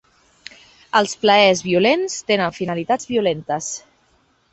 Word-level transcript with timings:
Els 0.99 1.11
plaers 1.25 1.61
violents 1.67 2.15
tenen 2.31 2.55
finalitats 2.61 3.11
violentes 3.11 3.69